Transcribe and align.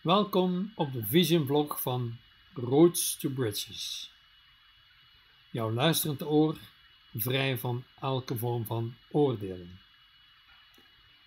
Welkom 0.00 0.72
op 0.74 0.92
de 0.92 1.06
Vision 1.06 1.46
Vlog 1.46 1.82
van 1.82 2.16
Roads 2.54 3.16
to 3.16 3.28
Bridges. 3.28 4.10
Jouw 5.50 5.72
luisterend 5.72 6.22
oor 6.22 6.56
vrij 7.14 7.58
van 7.58 7.84
elke 8.00 8.36
vorm 8.36 8.64
van 8.64 8.94
oordelen. 9.10 9.80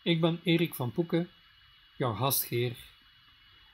Ik 0.01 0.21
ben 0.21 0.39
Erik 0.43 0.75
van 0.75 0.91
Poeken, 0.91 1.29
jouw 1.95 2.13
gastgeer, 2.13 2.77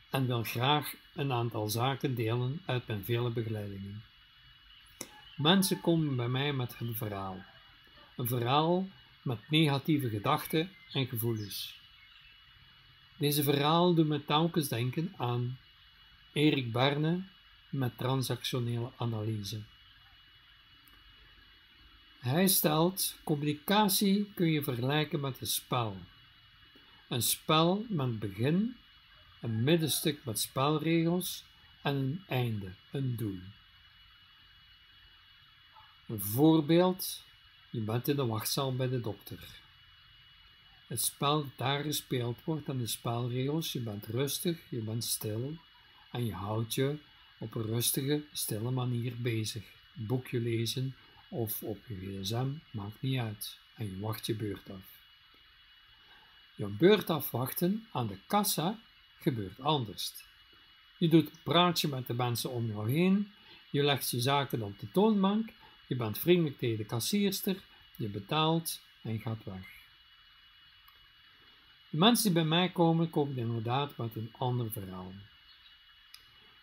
en 0.10 0.28
wil 0.28 0.44
graag 0.44 0.94
een 1.16 1.32
aantal 1.32 1.70
zaken 1.70 2.16
delen 2.16 2.62
uit 2.66 2.88
mijn 2.88 3.04
vele 3.04 3.30
begeleidingen. 3.30 4.04
Mensen 5.36 5.82
komen 5.82 6.16
bij 6.16 6.30
mij 6.30 6.54
met 6.54 6.76
een 6.80 6.96
verhaal. 6.96 7.46
Een 8.16 8.28
verhaal 8.28 8.88
met 9.22 9.50
negatieve 9.50 10.10
gedachten 10.10 10.72
en 10.92 11.08
gevoelens. 11.08 11.79
Deze 13.20 13.44
verhaal 13.44 13.94
doet 13.94 14.08
me 14.08 14.26
telkens 14.26 14.68
denken 14.68 15.14
aan 15.18 15.58
Erik 16.34 16.72
Barne 16.72 17.22
met 17.70 17.98
transactionele 17.98 18.92
analyse. 18.98 19.62
Hij 22.20 22.48
stelt: 22.48 23.16
communicatie 23.24 24.32
kun 24.36 24.52
je 24.52 24.64
vergelijken 24.64 25.20
met 25.20 25.42
een 25.42 25.48
spel. 25.48 25.98
Een 27.08 27.22
spel 27.22 27.86
met 27.90 28.20
begin, 28.20 28.76
een 29.42 29.64
middenstuk 29.64 30.26
met 30.26 30.40
spelregels 30.40 31.44
en 31.82 31.96
een 31.96 32.24
einde, 32.28 32.72
een 32.92 33.16
doel. 33.16 33.40
Een 36.08 36.22
voorbeeld: 36.22 37.24
je 37.70 37.82
bent 37.82 38.08
in 38.08 38.16
de 38.16 38.26
wachtzaal 38.26 38.76
bij 38.76 38.90
de 38.90 39.02
dokter. 39.02 39.40
Het 40.90 41.02
spel 41.02 41.46
daar 41.56 41.84
gespeeld 41.84 42.44
wordt 42.44 42.70
aan 42.70 42.78
de 42.78 42.88
spelregels, 42.88 43.72
je 43.72 43.80
bent 43.80 44.06
rustig, 44.06 44.60
je 44.70 44.82
bent 44.82 45.04
stil 45.04 45.56
en 46.12 46.26
je 46.26 46.34
houdt 46.34 46.74
je 46.74 46.98
op 47.38 47.56
een 47.56 47.66
rustige, 47.66 48.24
stille 48.32 48.72
manier 48.72 49.14
bezig. 49.18 49.64
Boekje 49.94 50.40
lezen 50.40 50.96
of 51.28 51.64
op 51.64 51.78
je 51.88 51.96
gsm, 51.96 52.48
maakt 52.72 53.02
niet 53.02 53.20
uit. 53.20 53.58
En 53.76 53.86
je 53.86 54.00
wacht 54.00 54.26
je 54.26 54.36
beurt 54.36 54.70
af. 54.70 55.00
Je 56.56 56.66
beurt 56.66 57.10
afwachten 57.10 57.88
aan 57.92 58.08
de 58.08 58.18
kassa 58.28 58.80
gebeurt 59.20 59.60
anders. 59.60 60.14
Je 60.98 61.08
doet 61.08 61.26
een 61.26 61.44
praatje 61.44 61.88
met 61.88 62.08
de 62.08 62.14
mensen 62.14 62.50
om 62.50 62.68
jou 62.68 62.92
heen, 62.92 63.32
je 63.70 63.84
legt 63.84 64.10
je 64.10 64.22
zaken 64.22 64.62
op 64.62 64.80
de 64.80 64.92
toonbank, 64.92 65.50
je 65.88 65.96
bent 65.96 66.20
vriendelijk 66.20 66.58
tegen 66.58 66.78
de 66.78 66.86
kassierster, 66.86 67.64
je 67.96 68.08
betaalt 68.08 68.82
en 69.02 69.20
gaat 69.20 69.44
weg. 69.44 69.79
Mensen 71.90 72.24
die 72.24 72.34
bij 72.34 72.44
mij 72.44 72.70
komen, 72.70 73.10
komen 73.10 73.38
inderdaad 73.38 73.98
met 73.98 74.16
een 74.16 74.34
ander 74.38 74.72
verhaal. 74.72 75.14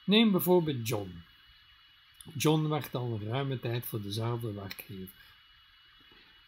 Neem 0.05 0.31
bijvoorbeeld 0.31 0.89
John. 0.89 1.23
John 2.35 2.69
werkt 2.69 2.95
al 2.95 3.13
een 3.13 3.29
ruime 3.29 3.61
tijd 3.61 3.87
voor 3.87 4.03
dezelfde 4.03 4.53
werkgever. 4.53 5.15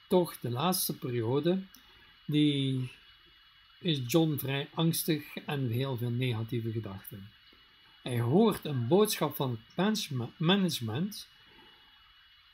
Toch, 0.06 0.38
de 0.40 0.50
laatste 0.50 0.96
periode, 0.96 1.62
die 2.24 2.90
is 3.78 4.00
John 4.06 4.36
vrij 4.38 4.68
angstig 4.74 5.36
en 5.36 5.68
heel 5.68 5.96
veel 5.96 6.10
negatieve 6.10 6.70
gedachten. 6.70 7.30
Hij 8.02 8.20
hoort 8.20 8.64
een 8.64 8.88
boodschap 8.88 9.36
van 9.36 9.58
het 9.74 10.10
management, 10.36 11.28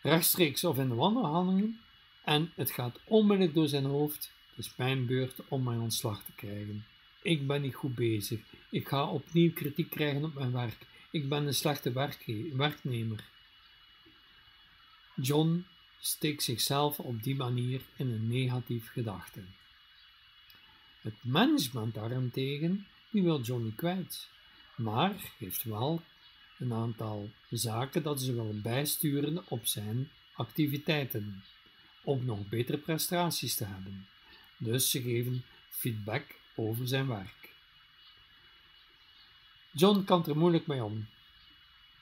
rechtstreeks 0.00 0.64
of 0.64 0.78
in 0.78 0.88
de 0.88 0.94
wandelhandelingen, 0.94 1.80
en 2.24 2.52
het 2.54 2.70
gaat 2.70 2.98
onmiddellijk 3.04 3.54
door 3.54 3.68
zijn 3.68 3.84
hoofd 3.84 4.32
het 4.54 4.64
is 4.64 4.76
mijn 4.76 5.06
beurt 5.06 5.38
om 5.48 5.62
mijn 5.62 5.80
ontslag 5.80 6.24
te 6.24 6.32
krijgen. 6.32 6.84
Ik 7.22 7.46
ben 7.46 7.62
niet 7.62 7.74
goed 7.74 7.94
bezig. 7.94 8.40
Ik 8.70 8.88
ga 8.88 9.10
opnieuw 9.10 9.52
kritiek 9.52 9.90
krijgen 9.90 10.24
op 10.24 10.34
mijn 10.34 10.52
werk. 10.52 10.86
Ik 11.10 11.28
ben 11.28 11.46
een 11.46 11.54
slechte 11.54 11.92
werknemer. 12.56 13.24
John 15.14 15.64
steekt 16.00 16.42
zichzelf 16.42 16.98
op 16.98 17.22
die 17.22 17.36
manier 17.36 17.80
in 17.96 18.10
een 18.10 18.28
negatief 18.28 18.90
gedachte. 18.90 19.40
Het 21.00 21.14
management 21.20 21.94
daarentegen, 21.94 22.86
die 23.10 23.22
wil 23.22 23.40
John 23.40 23.62
niet 23.62 23.74
kwijt, 23.74 24.28
maar 24.76 25.32
heeft 25.38 25.62
wel 25.62 26.02
een 26.58 26.72
aantal 26.72 27.30
zaken 27.50 28.02
dat 28.02 28.20
ze 28.20 28.34
willen 28.34 28.62
bijsturen 28.62 29.48
op 29.48 29.66
zijn 29.66 30.10
activiteiten, 30.32 31.42
om 32.02 32.24
nog 32.24 32.48
betere 32.48 32.78
prestaties 32.78 33.54
te 33.54 33.64
hebben. 33.64 34.06
Dus 34.56 34.90
ze 34.90 35.02
geven 35.02 35.44
feedback 35.68 36.24
over 36.54 36.88
zijn 36.88 37.08
werk. 37.08 37.52
John 39.70 40.04
kan 40.04 40.26
er 40.26 40.36
moeilijk 40.36 40.66
mee 40.66 40.84
om. 40.84 41.06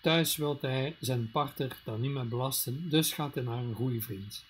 Thuis 0.01 0.37
wil 0.37 0.59
hij 0.61 0.97
zijn 1.01 1.31
partner 1.31 1.77
dan 1.85 2.01
niet 2.01 2.11
meer 2.11 2.29
belasten, 2.29 2.89
dus 2.89 3.13
gaat 3.13 3.35
hij 3.35 3.45
naar 3.45 3.59
een 3.59 3.75
goede 3.75 4.01
vriend. 4.01 4.45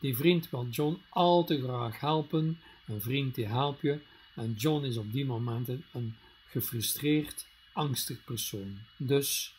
Die 0.00 0.16
vriend 0.16 0.50
wil 0.50 0.66
John 0.70 1.02
al 1.08 1.44
te 1.44 1.62
graag 1.62 2.00
helpen, 2.00 2.60
een 2.86 3.00
vriend 3.00 3.34
die 3.34 3.46
helpt 3.46 3.80
je, 3.80 4.00
en 4.34 4.52
John 4.52 4.84
is 4.84 4.96
op 4.96 5.12
die 5.12 5.24
momenten 5.24 5.84
een 5.92 6.16
gefrustreerd, 6.46 7.46
angstig 7.72 8.24
persoon. 8.24 8.78
Dus 8.96 9.54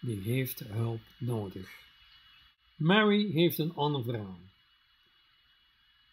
die 0.00 0.20
heeft 0.20 0.58
hulp 0.58 1.00
nodig. 1.18 1.70
Mary 2.76 3.30
heeft 3.30 3.58
een 3.58 3.74
ander 3.74 4.04
verhaal. 4.04 4.40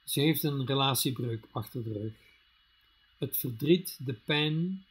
Ze 0.10 0.20
heeft 0.20 0.44
een 0.44 0.66
relatiebreuk 0.66 1.48
achter 1.52 1.84
de 1.84 1.94
rug. 1.94 2.14
Het 3.18 3.38
verdriet, 3.38 3.98
de 4.06 4.14
pijn, 4.14 4.86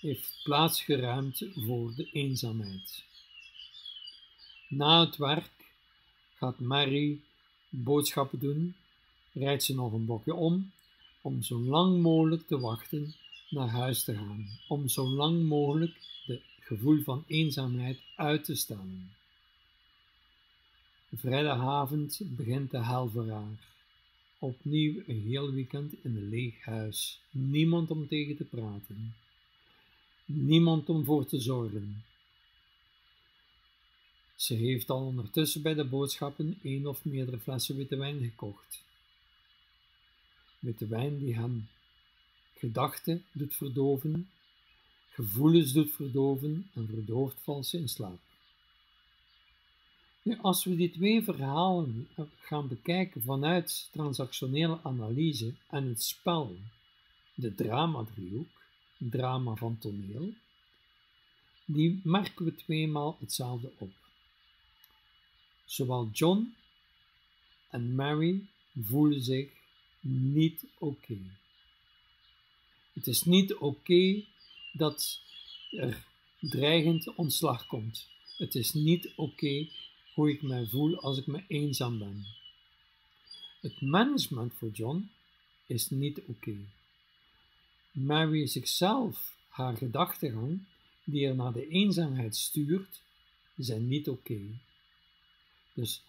heeft 0.00 0.40
plaats 0.42 0.82
geruimd 0.82 1.44
voor 1.54 1.94
de 1.94 2.10
eenzaamheid. 2.12 3.04
Na 4.68 5.04
het 5.04 5.16
werk 5.16 5.50
gaat 6.34 6.58
Mary 6.58 7.20
boodschappen 7.68 8.38
doen, 8.38 8.74
rijdt 9.32 9.62
ze 9.62 9.74
nog 9.74 9.92
een 9.92 10.06
bokje 10.06 10.34
om, 10.34 10.70
om 11.20 11.42
zo 11.42 11.58
lang 11.58 12.02
mogelijk 12.02 12.46
te 12.46 12.58
wachten 12.58 13.14
naar 13.48 13.68
huis 13.68 14.04
te 14.04 14.14
gaan, 14.14 14.48
om 14.68 14.88
zo 14.88 15.08
lang 15.08 15.42
mogelijk 15.42 15.94
het 16.26 16.42
gevoel 16.60 17.02
van 17.02 17.24
eenzaamheid 17.26 18.00
uit 18.16 18.44
te 18.44 18.54
stellen. 18.54 19.14
Vrijdagavond 21.14 22.20
begint 22.24 22.70
de 22.70 22.84
hel 22.84 23.08
voor 23.08 23.28
haar. 23.28 23.68
Opnieuw 24.42 25.02
een 25.06 25.22
heel 25.26 25.52
weekend 25.52 25.92
in 26.04 26.16
een 26.16 26.28
leeg 26.28 26.64
huis. 26.64 27.20
Niemand 27.30 27.90
om 27.90 28.08
tegen 28.08 28.36
te 28.36 28.44
praten. 28.44 29.14
Niemand 30.24 30.88
om 30.88 31.04
voor 31.04 31.26
te 31.26 31.40
zorgen. 31.40 32.04
Ze 34.36 34.54
heeft 34.54 34.90
al 34.90 35.06
ondertussen 35.06 35.62
bij 35.62 35.74
de 35.74 35.84
boodschappen 35.84 36.58
één 36.62 36.86
of 36.86 37.04
meerdere 37.04 37.38
flessen 37.38 37.76
witte 37.76 37.96
wijn 37.96 38.22
gekocht. 38.22 38.82
Witte 40.58 40.86
wijn 40.86 41.18
die 41.18 41.34
hem 41.34 41.68
gedachten 42.54 43.24
doet 43.32 43.54
verdoven, 43.54 44.30
gevoelens 45.10 45.72
doet 45.72 45.90
verdoven 45.90 46.70
en 46.74 46.86
verdooft 46.86 47.40
vals 47.40 47.74
in 47.74 47.88
slaap 47.88 48.29
als 50.38 50.64
we 50.64 50.76
die 50.76 50.90
twee 50.90 51.22
verhalen 51.22 52.08
gaan 52.40 52.68
bekijken 52.68 53.22
vanuit 53.22 53.88
transactionele 53.92 54.78
analyse 54.82 55.54
en 55.68 55.86
het 55.86 56.02
spel, 56.02 56.56
de 57.34 57.54
drama-driehoek, 57.54 58.62
drama 58.98 59.54
van 59.54 59.78
toneel, 59.78 60.32
die 61.64 62.00
merken 62.04 62.44
we 62.44 62.54
tweemaal 62.54 63.16
hetzelfde 63.20 63.70
op. 63.78 63.92
Zowel 65.64 66.08
John 66.12 66.54
en 67.70 67.94
Mary 67.94 68.46
voelen 68.82 69.22
zich 69.22 69.50
niet 70.00 70.64
oké. 70.78 71.18
Het 72.92 73.06
is 73.06 73.22
niet 73.22 73.54
oké 73.54 74.22
dat 74.72 75.20
er 75.70 76.04
dreigend 76.40 77.14
ontslag 77.14 77.66
komt. 77.66 78.08
Het 78.36 78.54
is 78.54 78.72
niet 78.72 79.12
oké 79.16 79.66
hoe 80.14 80.30
ik 80.30 80.42
mij 80.42 80.66
voel 80.66 81.00
als 81.00 81.18
ik 81.18 81.26
me 81.26 81.44
eenzaam 81.46 81.98
ben. 81.98 82.26
Het 83.60 83.80
management 83.80 84.54
voor 84.54 84.70
John 84.70 85.10
is 85.66 85.90
niet 85.90 86.18
oké. 86.18 86.30
Okay. 86.30 86.66
Mary 87.90 88.46
zichzelf, 88.46 89.36
haar 89.48 89.76
gedachtegang, 89.76 90.60
die 91.04 91.26
er 91.26 91.34
naar 91.34 91.52
de 91.52 91.68
eenzaamheid 91.68 92.36
stuurt, 92.36 93.00
zijn 93.56 93.88
niet 93.88 94.08
oké. 94.08 94.40
Dus 95.72 96.02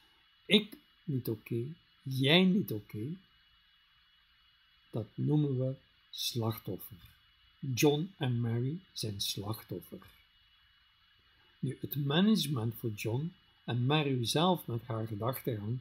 ik 0.46 0.78
niet 1.04 1.30
oké, 1.30 1.64
jij 2.04 2.44
niet 2.44 2.72
oké, 2.72 3.18
dat 4.90 5.08
noemen 5.14 5.58
we 5.58 5.76
slachtoffer. 6.10 6.98
John 7.76 8.14
en 8.18 8.40
Mary 8.40 8.80
zijn 8.94 9.22
slachtoffer. 9.22 10.00
Nu, 11.60 11.78
het 11.82 11.96
management 11.96 12.76
voor 12.76 12.92
John 12.92 13.34
en 13.64 13.86
Mary 13.86 14.26
zelf 14.26 14.68
met 14.68 14.82
haar 14.86 15.08
gedachtegang, 15.08 15.80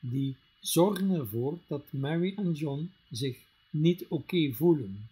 die 0.00 0.36
zorgen 0.60 1.10
ervoor 1.10 1.58
dat 1.66 1.92
Mary 1.92 2.34
en 2.36 2.52
John 2.52 2.92
zich 3.10 3.38
niet 3.70 4.04
oké 4.08 4.52
voelen. 4.52 5.08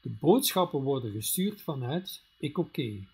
De 0.00 0.08
boodschappen 0.08 0.82
worden 0.82 1.12
gestuurd 1.12 1.60
vanuit 1.60 2.22
ik 2.36 2.58
oké. 2.58 3.06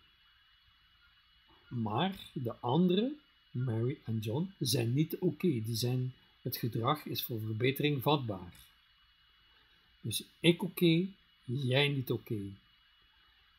Maar 1.69 2.31
de 2.33 2.55
anderen, 2.55 3.21
Mary 3.51 3.99
en 4.05 4.19
John, 4.19 4.53
zijn 4.59 4.95
niet 4.95 5.17
oké. 5.19 5.47
Die 5.47 5.75
zijn, 5.75 6.15
het 6.43 6.57
gedrag 6.57 7.05
is 7.05 7.23
voor 7.23 7.41
verbetering 7.41 8.03
vatbaar. 8.03 8.55
Dus 10.01 10.25
ik 10.41 10.63
oké, 10.63 11.07
jij 11.45 11.89
niet 11.89 12.11
oké. 12.11 12.41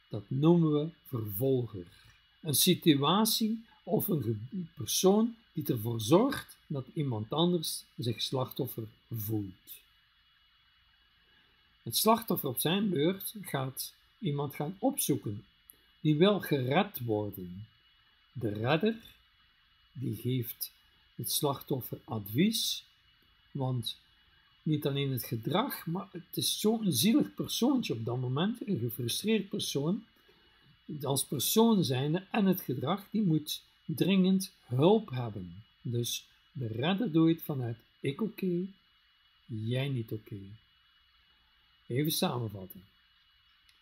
Dat 0.07 0.24
noemen 0.28 0.72
we 0.74 0.90
vervolger. 1.07 2.03
Een 2.44 2.56
situatie 2.56 3.66
of 3.84 4.07
een 4.07 4.69
persoon 4.75 5.36
die 5.54 5.66
ervoor 5.66 6.01
zorgt 6.01 6.57
dat 6.68 6.86
iemand 6.94 7.31
anders 7.31 7.84
zich 7.98 8.22
slachtoffer 8.22 8.84
voelt. 9.12 9.54
Het 11.84 11.98
slachtoffer 11.98 12.50
op 12.50 12.60
zijn 12.60 12.90
beurt 12.90 13.36
gaat 13.42 13.94
iemand 14.19 14.56
gaan 14.56 14.75
opzoeken 14.80 15.45
die 16.01 16.16
wil 16.16 16.40
gered 16.40 17.00
worden. 17.00 17.68
De 18.34 18.50
redder 18.50 18.95
die 19.94 20.16
geeft 20.16 20.72
het 21.16 21.31
slachtoffer 21.31 22.00
advies, 22.04 22.84
want 23.51 23.98
niet 24.63 24.86
alleen 24.86 25.12
het 25.12 25.25
gedrag, 25.25 25.86
maar 25.86 26.07
het 26.12 26.38
is 26.38 26.60
zo'n 26.60 26.92
zielig 26.92 27.34
persoontje 27.34 27.94
op 27.94 28.06
dat 28.06 28.19
moment, 28.19 28.68
een 28.68 28.80
gefrustreerd 28.80 29.50
persoon, 29.50 30.04
als 31.01 31.25
persoon 31.25 31.83
zijnde 31.83 32.27
en 32.31 32.45
het 32.45 32.62
gedrag, 32.62 33.09
die 33.09 33.21
moet 33.21 33.63
dringend 33.85 34.53
hulp 34.65 35.09
hebben. 35.09 35.63
Dus 35.81 36.27
de 36.51 36.68
redder 36.68 37.12
doet 37.12 37.41
vanuit 37.41 37.77
ik 38.00 38.21
oké, 38.21 38.68
jij 39.45 39.89
niet 39.89 40.12
oké. 40.12 40.39
Even 41.88 42.12
samenvatten. 42.12 42.83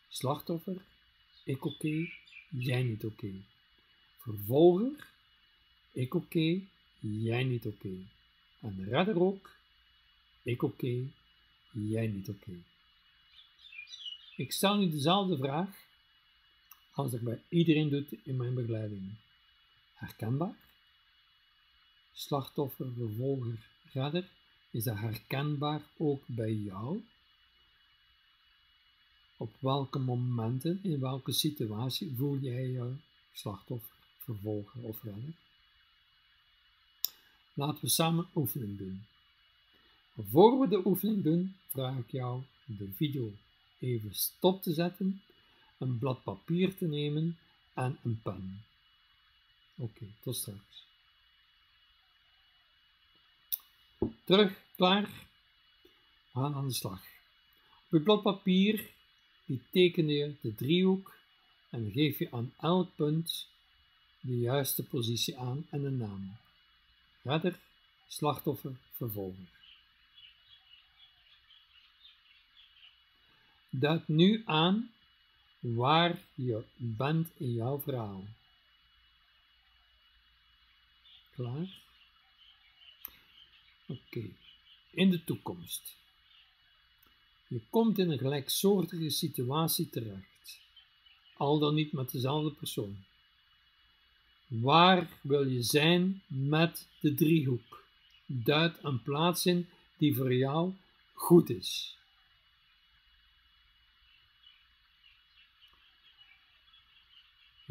Slachtoffer, 0.10 0.82
ik 1.44 1.66
oké, 1.66 2.10
jij 2.50 2.84
niet 2.84 3.06
oké. 3.06 3.32
Vervolger, 4.18 5.08
ik 5.92 6.14
oké, 6.14 6.62
jij 7.00 7.44
niet 7.44 7.66
oké. 7.66 7.98
En 8.60 8.86
redder 8.90 9.22
ook, 9.22 9.56
ik 10.44 10.64
oké, 10.64 11.08
jij 11.72 12.08
niet 12.08 12.30
oké. 12.30 12.64
Ik 14.36 14.52
stel 14.52 14.78
nu 14.78 14.90
dezelfde 14.90 15.38
vraag 15.38 15.90
als 17.02 17.14
ik 17.14 17.22
bij 17.22 17.42
iedereen 17.50 17.90
doe 17.90 18.06
in 18.24 18.36
mijn 18.36 18.54
begeleiding. 18.54 19.12
Herkenbaar? 19.94 20.56
Slachtoffer, 22.14 22.94
vervolger, 22.98 23.68
redder, 23.94 24.30
is 24.72 24.84
dat 24.84 24.98
herkenbaar 24.98 25.82
ook 25.98 26.24
bij 26.26 26.54
jou? 26.54 27.04
Op 29.38 29.56
welke 29.60 30.00
momenten, 30.00 30.80
in 30.84 31.00
welke 31.00 31.32
situatie 31.32 32.14
voel 32.18 32.38
jij 32.38 32.68
je 32.68 32.94
slachtoffer, 33.34 33.96
vervolger 34.18 34.84
of 34.84 35.04
redder? 35.04 35.34
Laten 37.54 37.82
we 37.82 37.90
samen 37.90 38.28
oefening 38.36 38.78
doen. 38.78 39.06
Voor 40.30 40.60
we 40.60 40.68
de 40.68 40.86
oefening 40.86 41.24
doen, 41.24 41.56
vraag 41.68 41.98
ik 41.98 42.12
jou 42.12 42.44
de 42.66 42.92
video 42.92 43.32
even 43.80 44.16
stop 44.16 44.62
te 44.62 44.74
zetten, 44.74 45.22
een 45.82 46.00
blad 46.00 46.24
papier 46.24 46.78
te 46.78 46.86
nemen 46.86 47.38
en 47.74 48.00
een 48.04 48.22
pen. 48.24 48.64
Oké, 49.76 50.06
tot 50.24 50.36
straks. 50.36 50.86
Terug, 54.24 54.64
klaar. 54.76 55.04
We 56.32 56.40
gaan 56.40 56.54
aan 56.54 56.68
de 56.68 56.74
slag. 56.74 57.04
Op 57.86 57.90
je 57.90 58.02
blad 58.02 58.22
papier 58.22 58.90
die 59.46 59.62
teken 59.72 60.08
je 60.08 60.36
de 60.42 60.56
driehoek 60.56 61.16
en 61.70 61.92
geef 61.92 62.20
je 62.20 62.32
aan 62.32 62.54
elk 62.60 62.96
punt 62.96 63.48
de 64.20 64.40
juiste 64.40 64.84
positie 64.84 65.38
aan 65.38 65.68
en 65.70 65.84
een 65.84 65.98
naam. 65.98 66.38
Redder, 67.24 67.60
slachtoffer, 68.08 68.76
vervolger. 68.92 69.50
Duid 73.70 74.08
nu 74.08 74.42
aan 74.46 74.92
waar 75.62 76.22
je 76.34 76.64
bent 76.76 77.30
in 77.38 77.54
jouw 77.54 77.80
verhaal. 77.80 78.24
Klaar? 81.36 81.80
Oké, 83.88 84.30
in 84.92 85.10
de 85.10 85.24
toekomst. 85.24 85.96
Je 87.48 87.62
komt 87.70 88.00
in 88.00 88.12
een 88.12 88.18
gelijksoortige 88.18 89.10
situatie 89.10 89.90
terecht, 89.90 90.60
al 91.38 91.60
dan 91.60 91.76
niet 91.76 91.92
met 91.92 92.12
dezelfde 92.12 92.52
persoon. 92.52 93.04
Waar 94.48 95.10
wil 95.22 95.48
je 95.48 95.64
zijn 95.64 96.22
met 96.28 96.88
de 97.00 97.14
driehoek? 97.14 97.84
Duid 98.26 98.78
een 98.82 99.02
plaats 99.02 99.46
in 99.46 99.68
die 99.98 100.16
voor 100.16 100.34
jou 100.34 100.74
goed 101.14 101.50
is. 101.50 101.98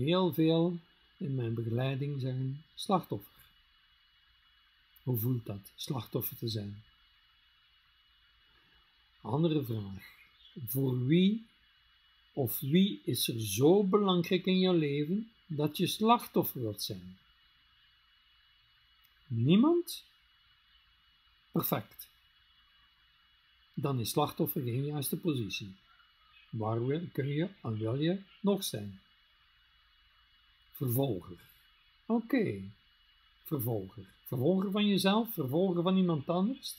Heel 0.01 0.33
veel 0.33 0.79
in 1.17 1.35
mijn 1.35 1.55
begeleiding 1.55 2.21
zeggen 2.21 2.65
slachtoffer. 2.75 3.33
Hoe 5.03 5.19
voelt 5.19 5.47
dat, 5.47 5.73
slachtoffer 5.77 6.37
te 6.37 6.49
zijn? 6.49 6.83
Andere 9.21 9.65
vraag. 9.65 10.05
Voor 10.67 11.07
wie 11.07 11.47
of 12.33 12.61
wie 12.61 13.01
is 13.05 13.29
er 13.29 13.41
zo 13.41 13.85
belangrijk 13.85 14.47
in 14.47 14.59
jouw 14.59 14.77
leven 14.77 15.31
dat 15.47 15.77
je 15.77 15.87
slachtoffer 15.87 16.61
wilt 16.61 16.83
zijn? 16.83 17.19
Niemand? 19.27 20.05
Perfect. 21.53 22.09
Dan 23.75 24.01
is 24.01 24.11
slachtoffer 24.11 24.63
geen 24.63 24.85
juiste 24.85 25.17
positie. 25.17 25.75
Waar 26.51 27.01
kun 27.13 27.29
je 27.29 27.49
en 27.63 27.79
wil 27.79 27.95
je 27.95 28.23
nog 28.41 28.65
zijn? 28.65 29.01
Vervolger. 30.81 31.39
Oké, 32.07 32.63
vervolger. 33.45 34.09
Vervolger 34.25 34.71
van 34.71 34.87
jezelf, 34.87 35.33
vervolger 35.33 35.83
van 35.83 35.97
iemand 35.97 36.29
anders. 36.29 36.75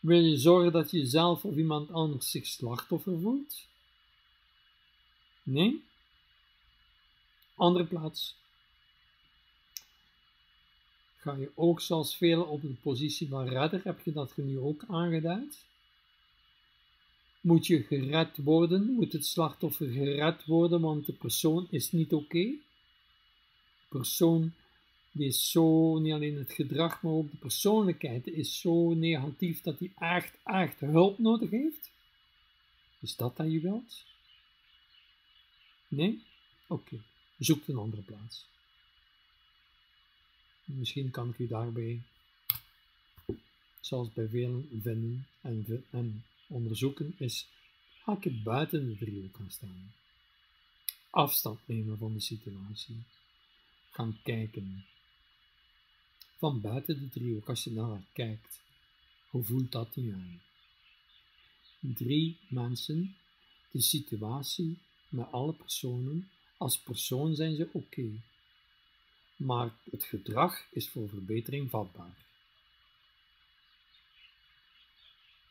Wil 0.00 0.20
je 0.20 0.36
zorgen 0.36 0.72
dat 0.72 0.90
je 0.90 1.06
zelf 1.06 1.44
of 1.44 1.56
iemand 1.56 1.90
anders 1.90 2.30
zich 2.30 2.46
slachtoffer 2.46 3.20
voelt? 3.20 3.66
Nee? 5.42 5.84
Andere 7.54 7.84
plaats. 7.84 8.36
Ga 11.16 11.34
je 11.34 11.52
ook 11.54 11.80
zoals 11.80 12.16
velen 12.16 12.48
op 12.48 12.62
de 12.62 12.74
positie 12.82 13.28
van 13.28 13.48
redder, 13.48 13.80
heb 13.84 14.00
je 14.04 14.12
dat 14.12 14.36
nu 14.36 14.58
ook 14.58 14.84
aangeduid? 14.88 15.64
Moet 17.40 17.66
je 17.66 17.82
gered 17.82 18.36
worden? 18.36 18.92
Moet 18.92 19.12
het 19.12 19.26
slachtoffer 19.26 19.90
gered 19.90 20.44
worden, 20.44 20.80
want 20.80 21.06
de 21.06 21.12
persoon 21.12 21.66
is 21.70 21.92
niet 21.92 22.12
oké? 22.12 22.24
Okay? 22.24 22.60
persoon 23.90 24.52
die 25.12 25.26
is 25.26 25.50
zo, 25.50 25.98
niet 25.98 26.12
alleen 26.12 26.36
het 26.36 26.52
gedrag, 26.52 27.02
maar 27.02 27.12
ook 27.12 27.30
de 27.30 27.36
persoonlijkheid 27.36 28.26
is 28.26 28.60
zo 28.60 28.94
negatief 28.94 29.60
dat 29.60 29.78
hij 29.78 29.92
echt, 29.96 30.34
echt 30.44 30.80
hulp 30.80 31.18
nodig 31.18 31.50
heeft? 31.50 31.90
Is 33.00 33.16
dat 33.16 33.36
dat 33.36 33.52
je 33.52 33.60
wilt? 33.60 34.04
Nee? 35.88 36.22
Oké, 36.68 37.02
zoek 37.38 37.68
een 37.68 37.76
andere 37.76 38.02
plaats. 38.02 38.46
Misschien 40.64 41.10
kan 41.10 41.28
ik 41.28 41.38
u 41.38 41.46
daarbij, 41.46 42.02
zoals 43.80 44.12
bij 44.12 44.28
velen 44.28 44.68
vinden 44.82 45.26
en, 45.40 45.84
en 45.90 46.24
onderzoeken, 46.50 47.14
is 47.18 47.48
haken 48.02 48.42
buiten 48.42 48.88
de 48.88 48.96
driehoek 48.96 49.32
kan 49.32 49.50
staan. 49.50 49.92
Afstand 51.10 51.60
nemen 51.66 51.98
van 51.98 52.12
de 52.12 52.20
situatie. 52.20 53.02
Gaan 53.90 54.18
kijken 54.22 54.84
van 56.36 56.60
buiten 56.60 56.98
de 56.98 57.08
driehoek, 57.08 57.48
als 57.48 57.64
je 57.64 57.72
naar 57.72 58.02
kijkt, 58.12 58.62
hoe 59.30 59.44
voelt 59.44 59.72
dat 59.72 59.96
nu 59.96 60.12
aan? 60.12 60.40
Drie 61.80 62.38
mensen, 62.48 63.16
de 63.70 63.80
situatie 63.80 64.78
met 65.08 65.32
alle 65.32 65.52
personen, 65.52 66.30
als 66.56 66.78
persoon 66.78 67.34
zijn 67.34 67.56
ze 67.56 67.68
oké. 67.72 68.10
Maar 69.36 69.72
het 69.90 70.04
gedrag 70.04 70.66
is 70.70 70.88
voor 70.88 71.08
verbetering 71.08 71.70
vatbaar. 71.70 72.16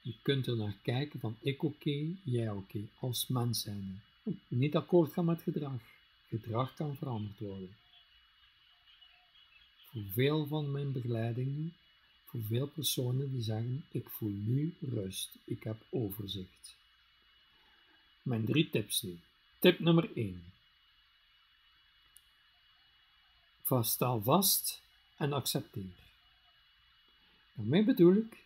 Je 0.09 0.15
kunt 0.21 0.47
er 0.47 0.57
naar 0.57 0.77
kijken 0.81 1.19
van 1.19 1.37
ik 1.39 1.63
oké, 1.63 2.15
jij 2.23 2.49
oké, 2.49 2.87
als 2.99 3.27
mens 3.27 3.61
zijn. 3.61 4.01
Niet 4.47 4.75
akkoord 4.75 5.13
gaan 5.13 5.25
met 5.25 5.41
gedrag. 5.41 5.81
Gedrag 6.27 6.73
kan 6.73 6.95
veranderd 6.95 7.39
worden 7.39 7.75
voor 9.91 10.03
veel 10.13 10.47
van 10.47 10.71
mijn 10.71 10.91
begeleidingen, 10.91 11.73
voor 12.25 12.41
veel 12.41 12.67
personen 12.67 13.31
die 13.31 13.41
zeggen: 13.41 13.85
Ik 13.91 14.09
voel 14.09 14.29
nu 14.29 14.75
rust, 14.81 15.37
ik 15.43 15.63
heb 15.63 15.85
overzicht. 15.89 16.75
Mijn 18.21 18.45
drie 18.45 18.69
tips 18.69 19.01
nu. 19.01 19.19
Tip 19.59 19.79
nummer 19.79 20.15
1. 20.15 20.43
Sta 23.81 24.17
vast 24.17 24.81
en 25.17 25.33
accepteer. 25.33 26.11
Daarmee 27.53 27.83
bedoel 27.83 28.15
ik, 28.15 28.43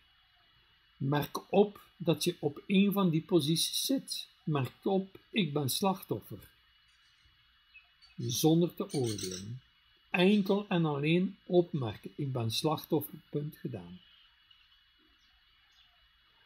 merk 0.96 1.52
op 1.52 1.80
dat 1.96 2.24
je 2.24 2.36
op 2.40 2.62
een 2.66 2.92
van 2.92 3.10
die 3.10 3.22
posities 3.22 3.84
zit. 3.84 4.28
Merk 4.44 4.72
op, 4.82 5.18
ik 5.30 5.52
ben 5.52 5.68
slachtoffer. 5.68 6.50
Zonder 8.16 8.74
te 8.74 8.92
oordelen. 8.92 9.60
Enkel 10.10 10.66
en 10.68 10.84
alleen 10.84 11.36
opmerken, 11.46 12.10
ik 12.16 12.32
ben 12.32 12.50
slachtoffer, 12.50 13.14
punt 13.30 13.56
gedaan. 13.56 14.00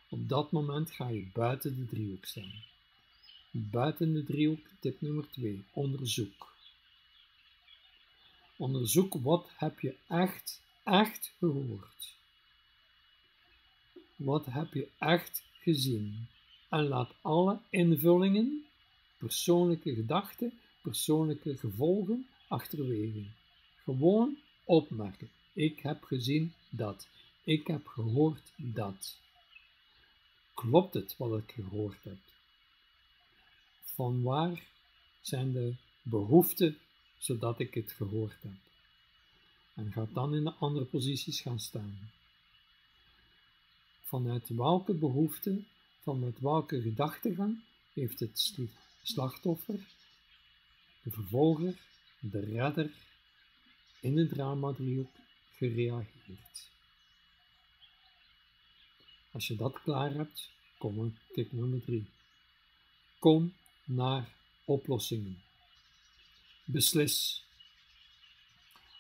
Op 0.08 0.28
dat 0.28 0.52
moment 0.52 0.90
ga 0.90 1.08
je 1.08 1.26
buiten 1.32 1.76
de 1.76 1.86
driehoek 1.86 2.24
staan. 2.24 2.52
Buiten 3.50 4.12
de 4.12 4.24
driehoek, 4.24 4.66
tip 4.80 5.00
nummer 5.00 5.30
2, 5.30 5.64
onderzoek. 5.72 6.54
Onderzoek 8.56 9.14
wat 9.14 9.50
heb 9.56 9.80
je 9.80 9.96
echt, 10.08 10.60
echt 10.84 11.32
gehoord. 11.38 11.97
Wat 14.18 14.46
heb 14.46 14.74
je 14.74 14.88
echt 14.98 15.42
gezien? 15.60 16.26
En 16.68 16.88
laat 16.88 17.14
alle 17.20 17.58
invullingen, 17.70 18.64
persoonlijke 19.18 19.94
gedachten, 19.94 20.52
persoonlijke 20.82 21.56
gevolgen 21.56 22.26
achterwege. 22.48 23.24
Gewoon 23.84 24.38
opmerken. 24.64 25.30
Ik 25.52 25.80
heb 25.80 26.04
gezien 26.04 26.52
dat. 26.70 27.08
Ik 27.44 27.66
heb 27.66 27.86
gehoord 27.86 28.52
dat. 28.56 29.16
Klopt 30.54 30.94
het 30.94 31.16
wat 31.16 31.38
ik 31.38 31.52
gehoord 31.54 32.04
heb? 32.04 32.18
Van 33.82 34.22
waar 34.22 34.62
zijn 35.20 35.52
de 35.52 35.74
behoeften 36.02 36.78
zodat 37.18 37.58
ik 37.58 37.74
het 37.74 37.92
gehoord 37.92 38.36
heb? 38.42 38.58
En 39.74 39.92
ga 39.92 40.06
dan 40.12 40.34
in 40.34 40.44
de 40.44 40.52
andere 40.52 40.84
posities 40.84 41.40
gaan 41.40 41.60
staan. 41.60 42.10
Vanuit 44.08 44.48
welke 44.48 44.94
behoefte, 44.94 45.62
vanuit 46.02 46.40
welke 46.40 46.80
gedachtegang 46.82 47.60
heeft 47.92 48.20
het 48.20 48.54
slachtoffer, 49.02 49.78
de 51.02 51.10
vervolger, 51.10 51.74
de 52.20 52.40
redder 52.40 52.90
in 54.00 54.14
de 54.14 54.26
drama-driehoek 54.26 55.10
gereageerd? 55.56 56.70
Als 59.30 59.46
je 59.46 59.56
dat 59.56 59.82
klaar 59.82 60.14
hebt, 60.14 60.50
kom 60.78 61.16
tip 61.32 61.52
nummer 61.52 61.84
3. 61.84 62.06
Kom 63.18 63.54
naar 63.84 64.34
oplossingen. 64.64 65.42
Beslis. 66.64 67.44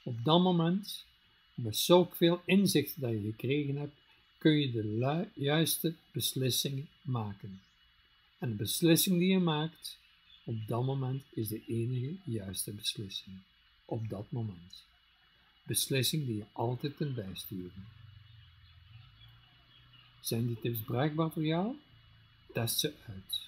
Op 0.04 0.24
dat 0.24 0.40
moment, 0.40 1.04
met 1.54 1.76
zoveel 1.76 2.42
inzicht 2.44 3.00
dat 3.00 3.10
je 3.10 3.20
gekregen 3.20 3.76
hebt, 3.76 3.97
kun 4.38 4.52
je 4.52 4.70
de 4.70 5.28
juiste 5.34 5.94
beslissing 6.12 6.86
maken. 7.02 7.60
En 8.38 8.50
de 8.50 8.56
beslissing 8.56 9.18
die 9.18 9.28
je 9.28 9.38
maakt, 9.38 9.98
op 10.44 10.66
dat 10.66 10.84
moment 10.84 11.22
is 11.30 11.48
de 11.48 11.64
enige 11.66 12.16
juiste 12.24 12.72
beslissing. 12.72 13.36
Op 13.84 14.08
dat 14.08 14.30
moment. 14.30 14.84
Beslissing 15.62 16.26
die 16.26 16.36
je 16.36 16.44
altijd 16.52 16.96
ten 16.96 17.14
bijsturen. 17.14 17.86
Zijn 20.20 20.46
die 20.46 20.60
tips 20.60 20.80
bruikbaar 20.80 21.30
voor 21.30 21.44
jou? 21.44 21.76
Test 22.52 22.78
ze 22.78 22.94
uit. 23.06 23.46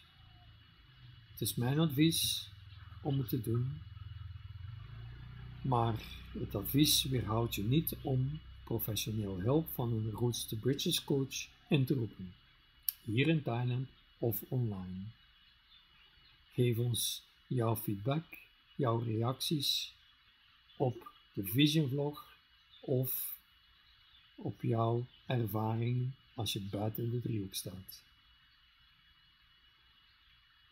Het 1.31 1.41
is 1.41 1.55
mijn 1.55 1.79
advies 1.79 2.49
om 3.03 3.19
het 3.19 3.29
te 3.29 3.41
doen, 3.41 3.81
maar 5.63 5.95
het 6.33 6.55
advies 6.55 7.05
weerhoudt 7.05 7.55
je 7.55 7.63
niet 7.63 7.97
om 8.03 8.41
professioneel 8.71 9.41
hulp 9.41 9.69
van 9.69 9.93
een 9.93 10.11
Roots 10.11 10.47
to 10.47 10.57
Bridges 10.57 11.05
coach 11.05 11.49
in 11.69 11.85
te 11.85 11.95
roepen, 11.95 12.35
hier 13.05 13.29
in 13.29 13.43
Thailand 13.43 13.89
of 14.19 14.43
online. 14.49 15.05
Geef 16.53 16.79
ons 16.79 17.23
jouw 17.47 17.77
feedback, 17.77 18.25
jouw 18.77 18.99
reacties 18.99 19.95
op 20.77 21.13
de 21.33 21.45
Vision 21.45 21.89
Vlog 21.89 22.27
of 22.81 23.39
op 24.35 24.63
jouw 24.63 25.07
ervaringen 25.27 26.15
als 26.35 26.53
je 26.53 26.61
buiten 26.61 27.11
de 27.11 27.21
driehoek 27.21 27.55
staat. 27.55 28.03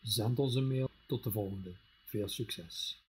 Zend 0.02 0.38
ons 0.38 0.54
een 0.54 0.68
mail. 0.68 0.90
Tot 1.06 1.24
de 1.24 1.30
volgende. 1.30 1.74
Veel 2.04 2.28
succes! 2.28 3.07